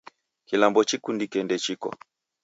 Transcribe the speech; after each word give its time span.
Kilambo 0.47 0.79
kuchikunde 0.81 1.25
ndechiko 1.43 1.89